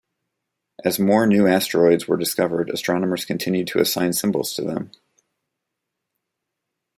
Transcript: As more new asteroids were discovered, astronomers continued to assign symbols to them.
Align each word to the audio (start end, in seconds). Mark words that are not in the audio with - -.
As 0.83 0.97
more 0.97 1.27
new 1.27 1.45
asteroids 1.45 2.07
were 2.07 2.17
discovered, 2.17 2.71
astronomers 2.71 3.23
continued 3.23 3.67
to 3.67 3.79
assign 3.79 4.13
symbols 4.13 4.55
to 4.55 4.63
them. 4.63 4.89